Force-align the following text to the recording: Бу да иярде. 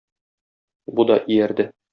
Бу 0.95 1.07
да 1.13 1.21
иярде. 1.37 1.73